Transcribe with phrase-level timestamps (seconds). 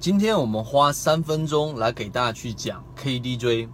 [0.00, 3.68] 今天我们花三分钟来给大家去讲 KDJ。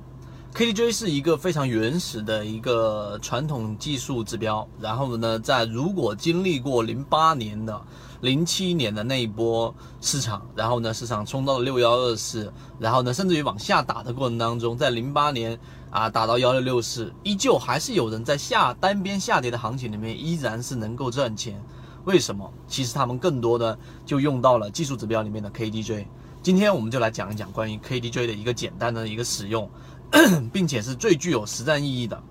[0.53, 4.67] KDJ 是一个非常原始的一个传统技术指标。
[4.81, 7.81] 然后呢，在如果经历过零八年的、
[8.23, 15.57] 零七年的那一波市场，然后呢，市场冲到了六幺二四，然后呢，甚至于往下打的过程当中，在零八年
[15.93, 21.63] 啊打到幺六六四，依旧还是有人在下单边下跌的行情里面，依然是能够赚钱。
[22.07, 22.49] 为什么？
[22.69, 26.07] 其实他们更多的就用到了技术指标里面的 KDJ。
[26.41, 29.69] 今天我们就来讲一讲关于 KDJ 的一个简单的一个使用，
[30.53, 32.23] 并且是最具有实战意义的。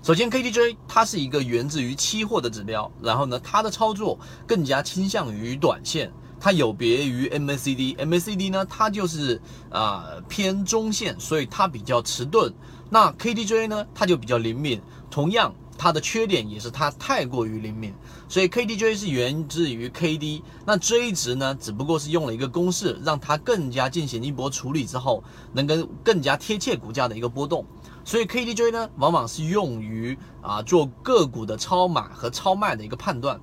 [0.00, 7.96] 首先，KDJ 它是一个源自于期货的指标，然后呢，它的操作更加倾向于短线，它有别于 MACD。
[7.96, 12.54] MACD 呢，它就是啊偏中线，所以它比较迟钝。
[12.88, 14.80] 那 KDJ 呢，它就比较灵敏。
[15.10, 15.52] 同样。
[15.82, 17.92] 它的缺点也是它太过于灵敏，
[18.28, 27.66] 所以 KDJ 是源自于 KD，那 J 值呢，只不过是用了一个公式，让它更加进行一波处理之后，能跟更加贴切股价的一个波动。
[28.04, 33.40] 所以 KDJ 呢，往往是用于啊做个股的超买和超卖的一个判断。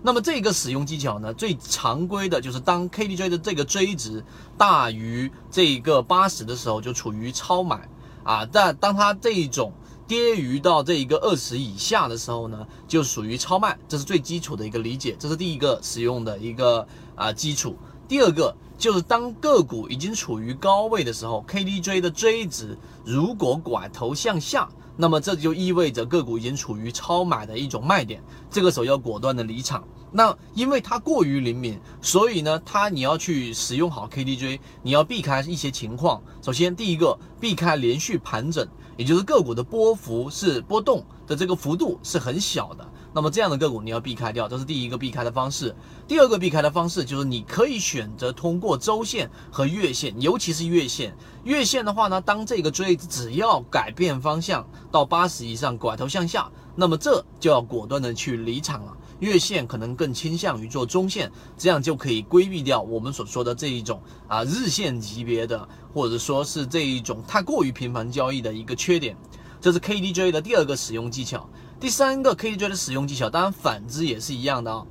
[0.00, 4.24] 那么这个使用技巧呢，最常规的就是当 KDJ 的这个 J 值
[4.56, 7.86] 大于这个八十的时候，就处于超买
[8.24, 8.48] 啊。
[8.50, 9.74] 但当它这一种
[10.12, 17.74] 跌于到这一个二十以下的时候呢，就属于超卖，这是最基础的一个理解，这是第一个使用的一个啊基础。
[18.06, 29.82] 第二个就是当个股已经处于高位的时候，KDJ 的 J 值如果拐头向下，那么这就意味着个股已经处于超买的一种卖点，这个时候要果断的离场。
[30.10, 36.22] 那因为它过于灵敏，所以呢，它你要去使用好 KDJ，你要避开一些情况。
[36.42, 38.66] 首先，第一个避开连续盘整。
[38.98, 45.74] 也就是个股的波幅是波动的这个幅度是很小的，那么这样的个股你要避开掉，这是第一个避开的方式。
[46.08, 51.14] 第二个避开的方式就是你可以选择通过周线和月线，尤其是月线。
[51.44, 58.96] 月线的话呢，当这个追只要改变方向到八十以上拐头向下，那么这就要果断的去离场了。
[59.20, 69.16] 月线可能更倾向于做中线，这样就可以规避掉我们所说的这一种啊日线级别的，或者说是这一种太过于频繁交易的一个缺点。
[69.60, 71.48] 这是 KDJ 的第二个使用技巧。
[71.82, 74.86] 第三个 KDJ 的使用技巧，当然反之也是一样的啊。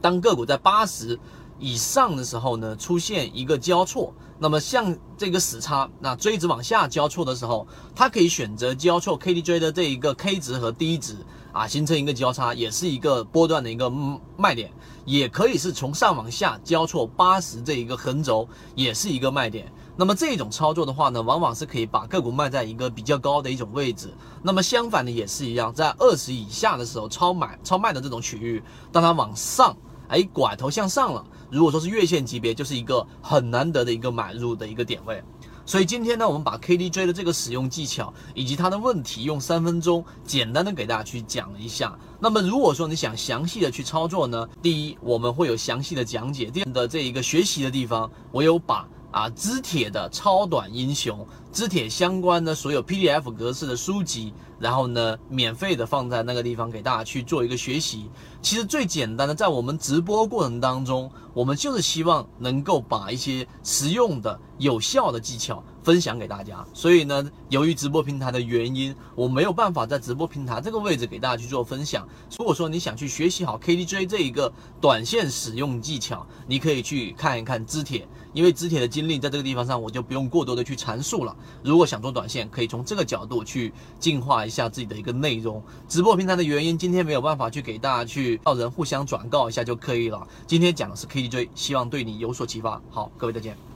[0.00, 1.20] 当个股在八十
[1.58, 4.14] 以上的时候呢，出现一个交错。
[4.38, 11.18] 那么像这个死叉，那锥子往下交错的时候，它可以选择交错 KDJ 的这一个 K 值和 D 值
[11.52, 13.92] 啊，形成一个交叉，也是一个波段的一个
[14.38, 14.72] 卖点。
[15.04, 19.70] 也可以是从上往下交错八十这一个横轴，也是一个卖点。
[19.96, 24.12] 那么这种操作的话呢，往往是可以把个股卖在一个比较高的一种位置。
[24.42, 28.62] 那么相反的也是一样，在二十以下的时候，超买超卖的这种区域，
[28.92, 29.76] 当它往上。
[30.08, 31.24] 哎，拐头向上了。
[31.50, 35.20] 如果说是月线级别，就是一个很难得的一个买入的一个点位。
[35.64, 41.98] 所以今天呢，我们把 KDJ 的这个使用技巧以及它的问题，用三分钟简单的给大家去讲了一下。
[42.20, 48.86] 那么如果说你想详细的去操作呢，第一，我们会有详细的讲解；第二的这一个学习的地方，我有把。
[49.10, 58.10] 啊，知铁的超短英雄，知铁相关的所有 PDF 格式的书籍，然后呢，免费的放在那个地方给大家去做一个学习。
[58.42, 65.62] 其实最简单的，在我们直播过程当中，我们就是希望能够把一些实用的、有效的技巧。
[65.86, 72.04] 分享给大家，所以呢，由于直播平台的原因，我没有办法在直播平台这个位置给大家去做分享。
[72.36, 81.36] 如果说你想去学习好 KDJ 这一个短线使用技巧，你可以去看一看知铁，因为知铁的经历在这个地方上，我就不用过多的去阐述了。
[81.62, 85.62] 如果想做短线，可以从这个角度去进化一下自己的一个内容。
[85.88, 90.26] 直播平台的原因，今天没有办法去给大家去到人互相转告一下就可以了。
[90.48, 92.82] 今天讲的是 KDJ，希望对你有所启发。
[92.90, 93.75] 好，各位再见。